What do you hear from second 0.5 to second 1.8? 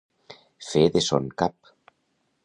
Fer de son cap.